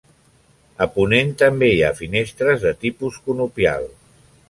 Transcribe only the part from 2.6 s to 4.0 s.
de tipus conopial.